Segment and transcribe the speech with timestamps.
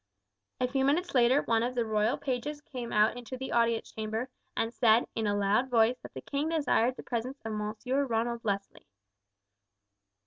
[0.59, 4.29] A few minutes later one of the royal pages came out into the audience chamber
[4.57, 8.43] and said in a loud voice that the king desired the presence of Monsieur Ronald
[8.43, 8.87] Leslie.